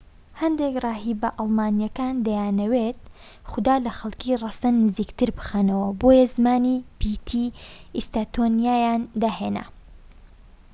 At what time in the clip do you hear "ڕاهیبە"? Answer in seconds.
0.83-1.29